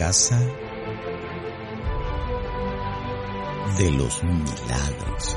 casa 0.00 0.40
de 3.76 3.90
los 3.90 4.24
milagros. 4.24 5.36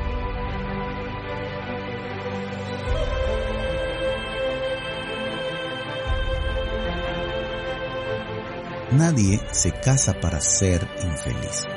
Nadie 8.94 9.42
se 9.52 9.74
casa 9.74 10.14
para 10.22 10.40
ser 10.40 10.88
infeliz. 11.04 11.68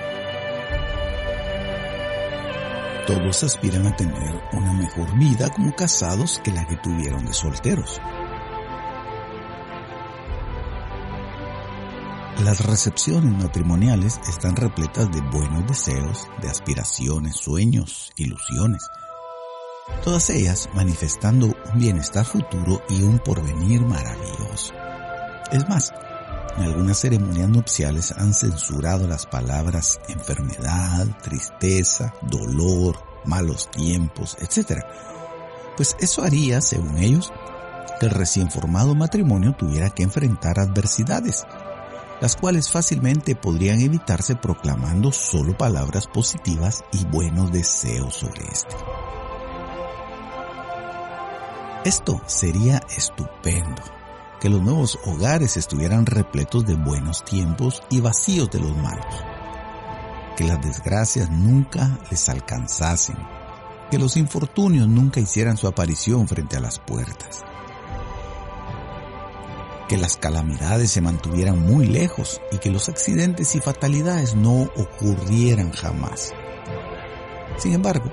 Todos 3.09 3.43
aspiran 3.43 3.89
a 3.89 3.97
tener 3.97 4.41
una 4.53 4.73
mejor 4.75 5.13
vida 5.19 5.51
como 5.51 5.75
casados 5.75 6.41
que 6.45 6.53
la 6.53 6.65
que 6.69 6.77
tuvieron 6.77 7.27
de 7.27 7.33
solteros. 7.33 8.01
Las 12.45 12.61
recepciones 12.61 13.33
matrimoniales 13.43 14.21
están 14.29 14.57
repletas 14.57 15.11
de 15.11 15.23
buenos 15.23 15.67
deseos, 15.67 16.29
de 16.43 16.51
aspiraciones, 16.51 17.37
sueños, 17.37 18.13
ilusiones. 18.17 18.83
Todas 20.05 20.29
ellas 20.29 20.69
manifestando 20.75 21.47
un 21.47 21.81
bienestar 21.81 22.27
futuro 22.27 22.83
y 22.91 23.03
un 23.03 23.19
porvenir 23.21 23.81
maravilloso. 23.81 24.75
Es 25.51 25.67
más, 25.67 25.95
en 26.59 26.65
algunas 26.65 26.99
ceremonias 26.99 27.49
nupciales 27.49 28.13
han 28.13 28.35
censurado 28.35 29.09
las 29.09 29.25
palabras 29.25 29.99
enfermedad, 30.09 31.07
tristeza, 31.23 32.13
dolor, 32.21 32.99
malos 33.25 33.71
tiempos, 33.71 34.37
etc. 34.41 34.85
Pues 35.77 35.97
eso 36.01 36.23
haría, 36.23 36.61
según 36.61 36.99
ellos, 36.99 37.33
que 37.99 38.07
el 38.07 38.13
recién 38.13 38.51
formado 38.51 38.95
matrimonio 38.95 39.55
tuviera 39.55 39.89
que 39.89 40.03
enfrentar 40.03 40.59
adversidades, 40.59 41.47
las 42.21 42.37
cuales 42.37 42.71
fácilmente 42.71 43.35
podrían 43.35 43.81
evitarse 43.81 44.37
proclamando 44.37 45.13
solo 45.13 45.57
palabras 45.57 46.07
positivas 46.07 46.85
y 46.93 47.05
buenos 47.05 47.53
deseos 47.53 48.15
sobre 48.15 48.45
este. 48.45 48.77
Esto 51.85 52.21
sería 52.27 52.81
estupendo, 52.97 53.83
que 54.41 54.49
los 54.49 54.61
nuevos 54.61 54.99
hogares 55.05 55.57
estuvieran 55.57 56.05
repletos 56.07 56.67
de 56.67 56.75
buenos 56.75 57.25
tiempos 57.25 57.83
y 57.91 58.01
vacíos 58.01 58.51
de 58.51 58.61
los 58.61 58.77
malos, 58.77 59.25
que 60.37 60.45
las 60.45 60.61
desgracias 60.61 61.31
nunca 61.31 61.99
les 62.11 62.29
alcanzasen, 62.29 63.17
que 63.91 63.99
los 63.99 64.17
infortunios 64.17 64.89
nunca 64.89 65.21
hicieran 65.21 65.57
su 65.57 65.69
aparición 65.69 66.27
frente 66.27 66.57
a 66.57 66.61
las 66.61 66.81
puertas, 66.81 67.45
que 69.89 69.97
las 69.97 70.17
calamidades 70.17 70.91
se 70.91 71.01
mantuvieran 71.01 71.61
muy 71.61 71.87
lejos 71.87 72.41
y 72.51 72.59
que 72.59 72.71
los 72.71 72.89
accidentes 72.89 73.55
y 73.55 73.61
fatalidades 73.61 74.35
no 74.35 74.63
ocurrieran 74.77 75.73
jamás. 75.73 76.33
Sin 77.59 77.73
embargo, 77.73 78.13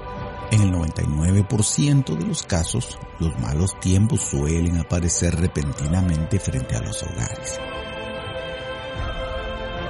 en 0.51 0.61
el 0.61 0.71
99% 0.71 2.15
de 2.15 2.25
los 2.25 2.43
casos, 2.43 2.99
los 3.19 3.37
malos 3.39 3.79
tiempos 3.79 4.21
suelen 4.21 4.77
aparecer 4.77 5.35
repentinamente 5.35 6.39
frente 6.39 6.75
a 6.75 6.81
los 6.81 7.01
hogares. 7.01 7.59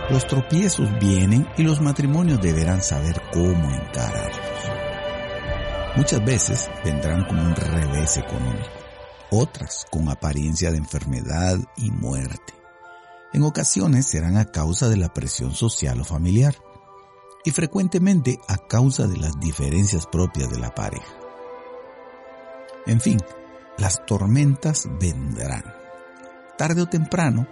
Los 0.10 0.28
tropiezos 0.28 0.88
vienen 1.00 1.48
y 1.58 1.64
los 1.64 1.82
matrimonios 1.82 2.42
deberán 2.42 2.82
saber 2.82 3.22
cómo 3.32 3.72
encararlos. 3.72 4.40
Muchas 5.96 6.24
veces 6.26 6.70
vendrán 6.84 7.26
como 7.26 7.42
un 7.42 7.56
revés 7.56 8.18
económico, 8.18 8.83
otras 9.34 9.86
con 9.92 10.10
apariencia 10.10 10.72
de 10.72 10.78
enfermedad 10.78 11.58
y 11.78 11.92
muerte. 11.92 12.54
En 13.34 13.44
ocasiones 13.44 14.08
serán 14.08 14.38
a 14.38 14.46
causa 14.46 14.90
de 14.90 14.98
la 14.98 15.14
presión 15.14 15.56
social 15.56 16.00
o 16.02 16.06
familiar 16.06 16.56
y 17.44 17.52
frecuentemente 17.52 18.40
a 18.48 18.58
causa 18.58 19.08
de 19.08 19.18
las 19.18 19.40
diferencias 19.40 20.06
propias 20.06 20.50
de 20.52 20.60
la 20.60 20.74
pareja. 20.74 21.14
En 22.86 23.02
fin, 23.02 23.20
las 23.78 24.06
tormentas 24.06 24.88
vendrán. 25.00 25.64
Tarde 26.58 26.82
o 26.84 26.88
temprano 26.88 27.48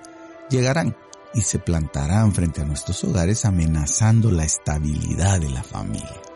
llegarán 0.50 0.96
y 1.34 1.41
se 1.41 1.59
plantarán 1.59 2.34
frente 2.34 2.62
a 2.62 2.66
nuestros 2.66 3.03
hogares 3.03 3.46
amenazando 3.46 4.31
la 4.31 4.44
estabilidad 4.44 5.40
de 5.40 5.50
la 5.50 5.64
familia. 5.64 6.31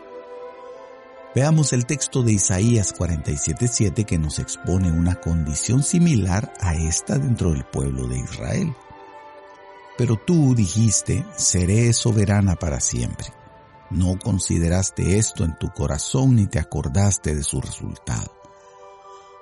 Veamos 1.35 1.73
el 1.73 1.85
texto 1.85 2.23
de 2.23 2.31
Isaías 2.31 2.96
47.7 2.96 4.06
que 4.06 4.18
nos 4.18 4.40
expone 4.40 4.90
una 4.90 5.16
condición 5.16 5.84
similar 5.84 6.53
a 6.62 6.75
esta 6.75 7.18
dentro 7.18 7.51
del 7.51 7.66
pueblo 7.66 8.07
de 8.07 8.19
Israel. 8.19 8.73
Pero 9.97 10.16
tú 10.16 10.56
dijiste, 10.56 11.25
seré 11.35 11.91
soberana 11.91 12.56
para 12.56 12.79
siempre. 12.79 13.28
No 13.90 14.18
consideraste 14.18 15.18
esto 15.18 15.44
en 15.44 15.59
tu 15.59 15.73
corazón 15.73 16.38
ni 16.38 16.47
te 16.47 16.57
acordaste 16.57 17.35
de 17.35 17.44
su 17.44 17.59
resultado. 17.59 18.31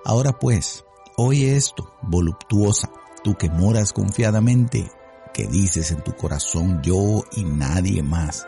Ahora 0.04 0.40
pues, 0.40 0.84
oye 1.16 1.56
esto, 1.56 1.94
voluptuosa, 2.02 2.90
tú 3.24 3.38
que 3.38 3.52
moras 3.52 3.94
confiadamente, 3.94 4.92
que 5.32 5.46
dices 5.46 5.92
en 5.92 6.04
tu 6.04 6.16
corazón 6.16 6.82
yo 6.82 7.24
y 7.34 7.44
nadie 7.44 8.02
más. 8.02 8.48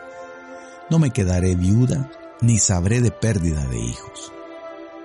No 0.90 0.98
me 0.98 1.12
quedaré 1.12 1.54
viuda, 1.54 2.10
ni 2.40 2.58
sabré 2.58 3.00
de 3.00 3.10
pérdida 3.10 3.66
de 3.66 3.78
hijos. 3.78 4.32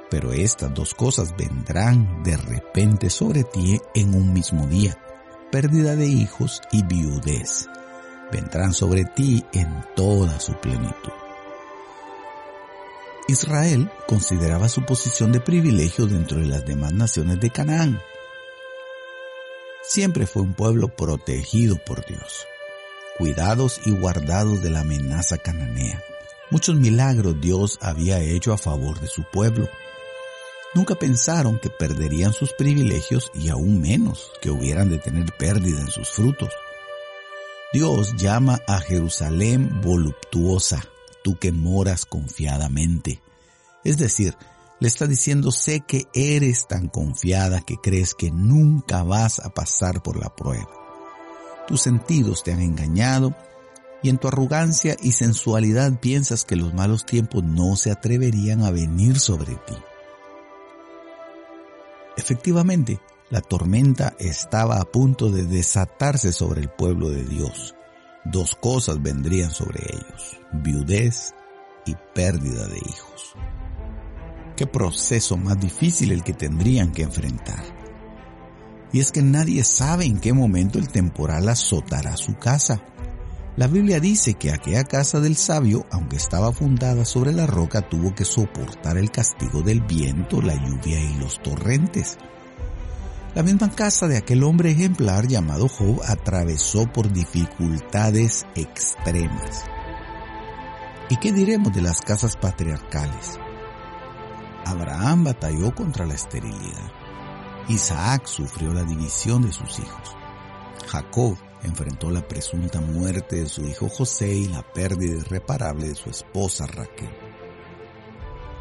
Pero 0.10 0.34
estas 0.34 0.74
dos 0.74 0.94
cosas 0.94 1.36
vendrán 1.38 2.24
de 2.24 2.38
repente 2.38 3.10
sobre 3.10 3.44
ti 3.44 3.80
en 3.96 4.14
un 4.14 4.34
mismo 4.34 4.68
día, 4.68 4.98
pérdida 5.52 5.96
de 5.96 6.08
hijos 6.08 6.62
y 6.72 6.84
viudez 6.84 7.70
vendrán 8.32 8.74
sobre 8.74 9.06
ti 9.06 9.46
en 9.54 9.86
toda 9.96 10.40
su 10.40 10.54
plenitud. 10.54 11.12
Israel 13.28 13.92
consideraba 14.08 14.68
su 14.68 14.84
posición 14.84 15.32
de 15.32 15.40
privilegio 15.40 16.06
dentro 16.06 16.40
de 16.40 16.48
las 16.48 16.66
demás 16.66 16.94
naciones 16.94 17.40
de 17.40 17.50
Canaán. 17.50 18.02
Siempre 19.84 20.26
fue 20.26 20.42
un 20.42 20.54
pueblo 20.54 20.90
protegido 20.90 21.78
por 21.86 22.06
Dios, 22.06 22.46
cuidados 23.18 23.82
y 23.86 23.92
guardados 23.92 24.62
de 24.62 24.70
la 24.70 24.82
amenaza 24.82 25.38
cananea. 25.38 26.02
Muchos 26.52 26.76
milagros 26.76 27.40
Dios 27.40 27.80
había 27.82 28.20
hecho 28.20 28.52
a 28.52 28.58
favor 28.58 29.00
de 29.00 29.08
su 29.08 29.24
pueblo. 29.24 29.70
Nunca 30.76 30.96
pensaron 30.96 31.60
que 31.60 31.70
perderían 31.70 32.34
sus 32.34 32.52
privilegios 32.52 33.32
y 33.34 33.48
aún 33.48 33.82
menos 33.82 34.32
que 34.42 34.52
hubieran 34.52 34.90
de 34.90 35.00
tener 35.00 35.32
pérdida 35.38 35.80
en 35.80 35.88
sus 35.88 36.10
frutos. 36.10 36.50
Dios 37.72 38.16
llama 38.18 38.60
a 38.68 38.82
Jerusalén 38.82 39.80
voluptuosa, 39.82 40.84
tú 41.24 41.40
que 41.40 41.54
moras 41.54 42.06
confiadamente. 42.06 43.22
Es 43.86 43.98
decir, 43.98 44.36
le 44.82 44.90
está 44.90 45.08
diciendo, 45.08 45.52
sé 45.52 45.80
que 45.80 46.08
eres 46.14 46.68
tan 46.68 46.90
confiada 46.90 47.62
que 47.62 47.78
crees 47.78 48.14
que 48.14 48.30
nunca 48.30 49.04
vas 49.04 49.40
a 49.40 49.54
pasar 49.54 50.04
por 50.04 50.20
la 50.20 50.36
prueba. 50.36 50.68
Tus 51.66 51.82
sentidos 51.82 52.44
te 52.44 52.52
han 52.52 52.62
engañado 52.62 53.34
y 54.04 54.10
en 54.10 54.18
tu 54.18 54.28
arrogancia 54.28 54.96
y 55.02 55.12
sensualidad 55.12 56.00
piensas 56.00 56.44
que 56.44 56.56
los 56.56 56.74
malos 56.74 57.06
tiempos 57.06 57.44
no 57.44 57.76
se 57.76 57.92
atreverían 57.92 58.64
a 58.64 58.72
venir 58.72 59.20
sobre 59.20 59.56
ti. 59.56 59.76
Efectivamente, 62.18 63.00
la 63.30 63.42
tormenta 63.42 64.14
estaba 64.20 64.82
a 64.82 64.86
punto 64.86 65.30
de 65.30 65.44
desatarse 65.44 66.34
sobre 66.34 66.62
el 66.62 66.70
pueblo 66.70 67.10
de 67.10 67.24
Dios. 67.24 67.76
Dos 68.26 68.56
cosas 68.56 69.02
vendrían 69.02 69.52
sobre 69.52 69.82
ellos, 69.90 70.40
viudez 70.52 71.34
y 71.86 71.96
pérdida 72.14 72.68
de 72.68 72.78
hijos. 72.78 73.36
Qué 74.56 74.68
proceso 74.68 75.38
más 75.38 75.60
difícil 75.60 76.12
el 76.12 76.24
que 76.24 76.34
tendrían 76.34 76.92
que 76.92 77.04
enfrentar. 77.04 77.64
Y 78.94 79.00
es 79.00 79.12
que 79.12 79.22
nadie 79.22 79.64
sabe 79.64 80.06
en 80.06 80.20
qué 80.20 80.34
momento 80.34 80.78
el 80.78 80.90
temporal 80.90 81.48
azotará 81.48 82.18
su 82.18 82.38
casa. 82.38 82.84
La 83.58 83.68
Biblia 83.68 84.00
dice 84.00 84.36
que 84.36 84.52
aquella 84.52 84.86
casa 84.86 85.20
del 85.20 85.36
sabio, 85.36 85.86
aunque 85.92 86.16
estaba 86.16 86.54
fundada 86.54 87.04
sobre 87.04 87.34
la 87.34 87.46
roca, 87.46 87.82
tuvo 87.82 88.16
que 88.16 88.24
soportar 88.24 88.98
el 88.98 89.12
castigo 89.12 89.62
del 89.62 89.82
viento, 89.82 90.42
la 90.42 90.56
lluvia 90.56 91.02
y 91.02 91.16
los 91.16 91.42
torrentes. 91.44 92.18
La 93.36 93.44
misma 93.44 93.70
casa 93.70 94.08
de 94.08 94.18
aquel 94.18 94.44
hombre 94.44 94.72
ejemplar 94.72 95.28
llamado 95.28 95.68
Job 95.68 96.02
atravesó 96.08 96.86
por 96.92 97.12
dificultades 97.12 98.46
extremas. 98.56 99.66
¿Y 101.10 101.18
qué 101.18 101.34
diremos 101.34 101.74
de 101.74 101.82
las 101.82 102.00
casas 102.00 102.38
patriarcales? 102.38 103.38
Abraham 104.66 105.26
batalló 105.26 105.76
contra 105.76 106.06
la 106.06 106.14
esterilidad. 106.14 106.92
Isaac 107.68 108.28
sufrió 108.28 108.74
la 108.74 108.84
división 108.84 109.42
de 109.42 109.52
sus 109.52 109.80
hijos. 109.80 110.16
Jacob 110.88 111.38
enfrentó 111.64 112.10
la 112.10 112.28
presunta 112.28 112.82
muerte 112.82 113.38
de 113.38 113.50
su 113.50 113.68
hijo 113.68 113.90
José 113.90 114.34
y 114.34 114.48
la 114.48 114.62
pérdida 114.62 115.18
irreparable 115.18 115.90
de 115.90 115.96
su 115.96 116.10
esposa 116.10 116.66
Raquel. 116.68 117.10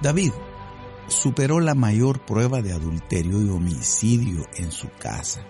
David 0.03 0.33
superó 1.09 1.61
la 1.61 1.75
mayor 1.75 2.25
prueba 2.25 2.63
de 2.63 2.73
adulterio 2.73 3.43
y 3.43 3.51
homicidio 3.51 4.47
en 4.57 4.73
su 4.73 4.89
casa. 4.99 5.45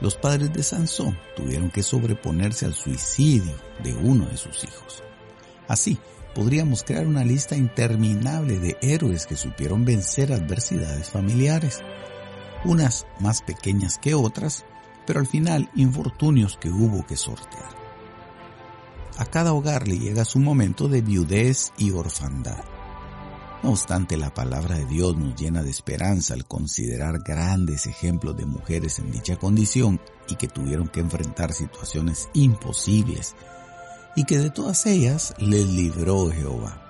Los 0.00 0.16
padres 0.16 0.52
de 0.52 0.62
Sansón 0.62 1.18
tuvieron 1.36 1.70
que 1.70 1.82
sobreponerse 1.82 2.66
al 2.66 2.74
suicidio 2.74 3.54
de 3.82 3.94
uno 3.94 4.26
de 4.26 4.36
sus 4.36 4.64
hijos. 4.64 5.02
Así, 5.68 5.98
podríamos 6.34 6.82
crear 6.82 7.06
una 7.06 7.24
lista 7.24 7.56
interminable 7.56 8.58
de 8.58 8.76
héroes 8.80 9.26
que 9.26 9.36
supieron 9.36 9.84
vencer 9.84 10.32
adversidades 10.32 11.10
familiares, 11.10 11.80
unas 12.64 13.06
más 13.20 13.42
pequeñas 13.42 13.98
que 13.98 14.14
otras, 14.14 14.64
pero 15.06 15.20
al 15.20 15.26
final 15.26 15.70
infortunios 15.74 16.56
que 16.56 16.70
hubo 16.70 17.06
que 17.06 17.16
sortear. 17.16 17.80
A 19.18 19.26
cada 19.26 19.52
hogar 19.52 19.86
le 19.86 19.98
llega 19.98 20.24
su 20.24 20.38
momento 20.38 20.88
de 20.88 21.02
viudez 21.02 21.72
y 21.76 21.90
orfandad. 21.90 22.64
No 23.62 23.70
obstante, 23.70 24.16
la 24.16 24.32
palabra 24.32 24.76
de 24.76 24.86
Dios 24.86 25.16
nos 25.16 25.38
llena 25.38 25.62
de 25.62 25.68
esperanza 25.68 26.32
al 26.32 26.46
considerar 26.46 27.22
grandes 27.22 27.86
ejemplos 27.86 28.36
de 28.36 28.46
mujeres 28.46 28.98
en 28.98 29.10
dicha 29.10 29.36
condición 29.36 30.00
y 30.28 30.36
que 30.36 30.48
tuvieron 30.48 30.88
que 30.88 31.00
enfrentar 31.00 31.52
situaciones 31.52 32.30
imposibles 32.32 33.34
y 34.16 34.24
que 34.24 34.38
de 34.38 34.50
todas 34.50 34.86
ellas 34.86 35.34
les 35.38 35.68
libró 35.68 36.30
Jehová. 36.30 36.80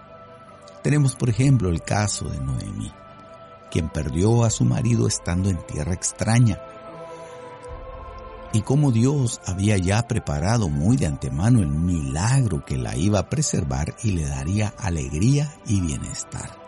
Tenemos 0.85 1.17
por 1.17 1.29
ejemplo 1.29 1.69
el 1.69 1.83
caso 1.83 2.29
de 2.29 2.39
Noemí, 2.39 2.93
quien 3.73 3.89
perdió 3.89 4.45
a 4.45 4.51
su 4.51 4.65
marido 4.65 5.09
estando 5.09 5.51
en 5.51 5.59
tierra 5.67 5.95
extraña 5.95 6.61
y 8.53 8.63
cómo 8.63 8.91
Dios 8.91 9.41
había 9.47 9.77
ya 9.79 10.07
preparado 10.09 10.69
muy 10.69 10.97
de 10.97 11.07
antemano 11.07 11.61
el 11.61 11.69
milagro 11.69 12.65
que 12.65 12.77
la 12.77 12.97
iba 12.97 13.21
a 13.21 13.29
preservar 13.29 13.95
y 14.03 14.13
le 14.13 14.27
daría 14.27 14.75
alegría 14.79 15.55
y 15.67 15.81
bienestar. 15.81 16.59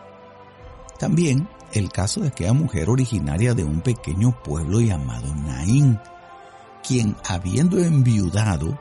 También 0.97 1.49
el 1.73 1.89
caso 1.89 2.21
de 2.21 2.29
aquella 2.29 2.53
mujer 2.53 2.89
originaria 2.89 3.53
de 3.53 3.63
un 3.63 3.81
pequeño 3.81 4.41
pueblo 4.43 4.79
llamado 4.79 5.33
Naín, 5.35 5.99
quien 6.87 7.15
habiendo 7.27 7.79
enviudado, 7.79 8.79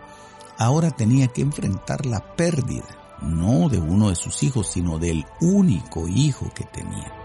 ahora 0.59 0.91
tenía 0.91 1.29
que 1.29 1.43
enfrentar 1.43 2.07
la 2.07 2.21
pérdida, 2.37 3.19
no 3.21 3.69
de 3.69 3.79
uno 3.79 4.11
de 4.11 4.17
sus 4.17 4.43
hijos, 4.43 4.69
sino 4.69 4.99
del 4.99 5.25
único 5.41 6.07
hijo 6.07 6.51
que 6.55 6.65
tenía. 6.65 7.22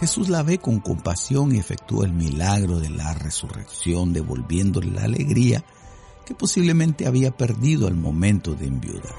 Jesús 0.00 0.28
la 0.28 0.42
ve 0.42 0.58
con 0.58 0.80
compasión 0.80 1.54
y 1.54 1.58
efectúa 1.58 2.06
el 2.06 2.12
milagro 2.12 2.80
de 2.80 2.90
la 2.90 3.14
resurrección, 3.14 4.12
devolviéndole 4.12 4.90
la 4.90 5.04
alegría 5.04 5.64
que 6.26 6.34
posiblemente 6.34 7.06
había 7.06 7.36
perdido 7.36 7.86
al 7.86 7.94
momento 7.94 8.54
de 8.54 8.66
enviudar. 8.66 9.14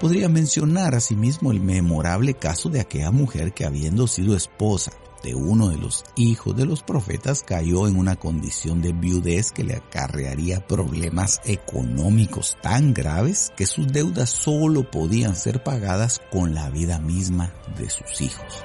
Podría 0.00 0.28
mencionar 0.28 0.94
asimismo 0.94 1.52
el 1.52 1.60
memorable 1.60 2.34
caso 2.34 2.68
de 2.68 2.80
aquella 2.80 3.10
mujer 3.10 3.54
que 3.54 3.64
habiendo 3.64 4.06
sido 4.06 4.36
esposa 4.36 4.92
de 5.22 5.34
uno 5.34 5.70
de 5.70 5.78
los 5.78 6.04
hijos 6.16 6.54
de 6.54 6.66
los 6.66 6.82
profetas 6.82 7.42
cayó 7.42 7.88
en 7.88 7.96
una 7.96 8.16
condición 8.16 8.82
de 8.82 8.92
viudez 8.92 9.52
que 9.52 9.64
le 9.64 9.74
acarrearía 9.74 10.66
problemas 10.66 11.40
económicos 11.46 12.58
tan 12.62 12.92
graves 12.92 13.50
que 13.56 13.64
sus 13.64 13.88
deudas 13.88 14.28
solo 14.28 14.90
podían 14.90 15.34
ser 15.34 15.62
pagadas 15.62 16.20
con 16.30 16.54
la 16.54 16.68
vida 16.68 16.98
misma 16.98 17.54
de 17.78 17.88
sus 17.88 18.20
hijos. 18.20 18.64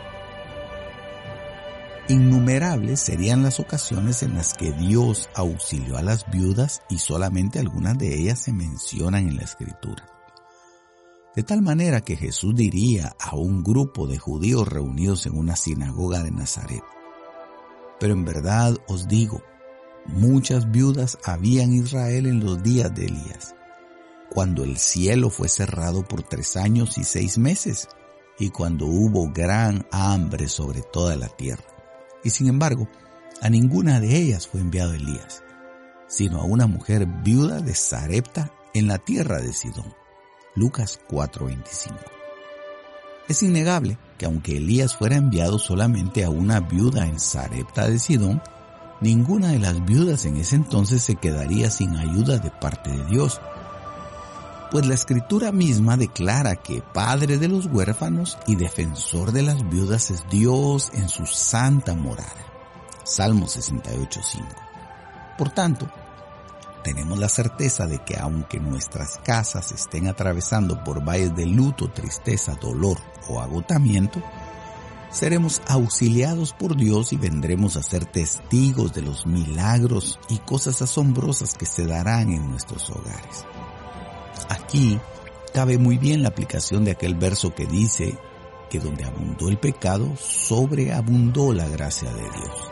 Innumerables 2.09 3.01
serían 3.01 3.43
las 3.43 3.59
ocasiones 3.59 4.23
en 4.23 4.33
las 4.33 4.55
que 4.55 4.71
Dios 4.71 5.29
auxilió 5.35 5.95
a 5.95 6.01
las 6.01 6.27
viudas 6.31 6.81
y 6.89 6.97
solamente 6.97 7.59
algunas 7.59 7.99
de 7.99 8.19
ellas 8.19 8.39
se 8.39 8.51
mencionan 8.51 9.27
en 9.27 9.37
la 9.37 9.43
escritura. 9.43 10.09
De 11.35 11.43
tal 11.43 11.61
manera 11.61 12.01
que 12.01 12.15
Jesús 12.15 12.55
diría 12.55 13.15
a 13.19 13.35
un 13.35 13.63
grupo 13.63 14.07
de 14.07 14.17
judíos 14.17 14.67
reunidos 14.67 15.27
en 15.27 15.37
una 15.37 15.55
sinagoga 15.55 16.23
de 16.23 16.31
Nazaret, 16.31 16.83
pero 17.99 18.13
en 18.13 18.25
verdad 18.25 18.75
os 18.87 19.07
digo, 19.07 19.43
muchas 20.07 20.71
viudas 20.71 21.19
había 21.23 21.61
en 21.61 21.75
Israel 21.75 22.25
en 22.25 22.39
los 22.39 22.63
días 22.63 22.91
de 22.95 23.05
Elías, 23.05 23.53
cuando 24.31 24.63
el 24.63 24.77
cielo 24.77 25.29
fue 25.29 25.47
cerrado 25.47 26.03
por 26.03 26.23
tres 26.23 26.57
años 26.57 26.97
y 26.97 27.03
seis 27.03 27.37
meses, 27.37 27.87
y 28.39 28.49
cuando 28.49 28.87
hubo 28.87 29.31
gran 29.31 29.85
hambre 29.91 30.47
sobre 30.47 30.81
toda 30.81 31.15
la 31.15 31.27
tierra 31.27 31.68
y 32.23 32.29
sin 32.29 32.47
embargo, 32.47 32.87
a 33.41 33.49
ninguna 33.49 33.99
de 33.99 34.17
ellas 34.17 34.47
fue 34.47 34.61
enviado 34.61 34.93
Elías, 34.93 35.43
sino 36.07 36.41
a 36.41 36.45
una 36.45 36.67
mujer 36.67 37.05
viuda 37.23 37.59
de 37.59 37.73
Sarepta 37.73 38.51
en 38.73 38.87
la 38.87 38.97
tierra 38.97 39.39
de 39.39 39.53
Sidón. 39.53 39.93
Lucas 40.55 40.99
4:25. 41.09 41.95
Es 43.27 43.43
innegable 43.43 43.97
que 44.17 44.25
aunque 44.25 44.57
Elías 44.57 44.95
fuera 44.95 45.15
enviado 45.15 45.59
solamente 45.59 46.23
a 46.23 46.29
una 46.29 46.59
viuda 46.59 47.05
en 47.05 47.19
Sarepta 47.19 47.87
de 47.87 47.99
Sidón, 47.99 48.41
ninguna 49.01 49.49
de 49.49 49.59
las 49.59 49.85
viudas 49.85 50.25
en 50.25 50.37
ese 50.37 50.55
entonces 50.55 51.03
se 51.03 51.15
quedaría 51.15 51.69
sin 51.69 51.95
ayuda 51.95 52.39
de 52.39 52.49
parte 52.49 52.89
de 52.89 53.05
Dios, 53.05 53.39
pues 54.71 54.85
la 54.85 54.93
escritura 54.93 55.51
misma 55.51 55.97
declara 55.97 56.55
que 56.55 56.81
Padre 56.81 57.37
de 57.37 57.47
los 57.47 57.65
huérfanos 57.65 58.37
y 58.45 58.55
defensor 58.55 59.31
de 59.31 59.41
las 59.41 59.67
viudas 59.69 60.11
es 60.11 60.23
Dios 60.29 60.91
en 60.93 61.09
su 61.09 61.25
santa 61.25 61.95
morada. 61.95 62.45
Salmo 63.03 63.47
68.5. 63.47 64.43
Por 65.37 65.49
tanto, 65.49 65.89
tenemos 66.83 67.17
la 67.17 67.29
certeza 67.29 67.87
de 67.87 67.99
que 67.99 68.17
aunque 68.17 68.59
nuestras 68.59 69.17
casas 69.23 69.71
estén 69.71 70.07
atravesando 70.07 70.83
por 70.83 71.03
valles 71.03 71.35
de 71.35 71.45
luto, 71.45 71.89
tristeza, 71.89 72.55
dolor 72.61 72.99
o 73.27 73.39
agotamiento, 73.39 74.21
seremos 75.09 75.61
auxiliados 75.67 76.53
por 76.53 76.75
Dios 76.75 77.11
y 77.11 77.17
vendremos 77.17 77.75
a 77.75 77.83
ser 77.83 78.05
testigos 78.05 78.93
de 78.93 79.01
los 79.01 79.25
milagros 79.25 80.19
y 80.29 80.37
cosas 80.37 80.81
asombrosas 80.81 81.55
que 81.55 81.65
se 81.65 81.87
darán 81.87 82.31
en 82.31 82.49
nuestros 82.49 82.89
hogares. 82.91 83.45
Aquí 84.49 84.99
cabe 85.53 85.77
muy 85.77 85.97
bien 85.97 86.23
la 86.23 86.29
aplicación 86.29 86.83
de 86.83 86.91
aquel 86.91 87.15
verso 87.15 87.53
que 87.53 87.65
dice 87.65 88.17
que 88.69 88.79
donde 88.79 89.05
abundó 89.05 89.47
el 89.47 89.57
pecado, 89.57 90.15
sobreabundó 90.17 91.53
la 91.53 91.67
gracia 91.67 92.11
de 92.11 92.21
Dios. 92.21 92.71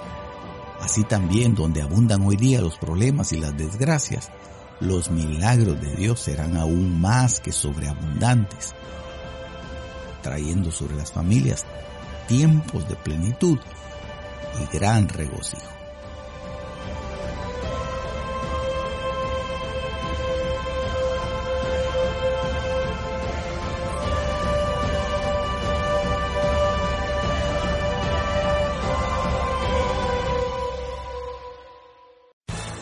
Así 0.81 1.03
también 1.03 1.55
donde 1.55 1.81
abundan 1.81 2.25
hoy 2.25 2.35
día 2.35 2.61
los 2.61 2.77
problemas 2.77 3.31
y 3.31 3.37
las 3.37 3.55
desgracias, 3.55 4.31
los 4.79 5.09
milagros 5.09 5.79
de 5.81 5.95
Dios 5.95 6.19
serán 6.19 6.57
aún 6.57 6.99
más 6.99 7.39
que 7.39 7.51
sobreabundantes, 7.51 8.73
trayendo 10.21 10.71
sobre 10.71 10.95
las 10.95 11.11
familias 11.11 11.65
tiempos 12.27 12.87
de 12.89 12.95
plenitud 12.95 13.57
y 14.61 14.77
gran 14.77 15.09
regocijo. 15.09 15.76